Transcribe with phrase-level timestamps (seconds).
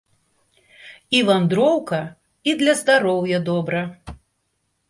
[1.17, 2.01] І вандроўка,
[2.53, 3.81] і для здароўя добра.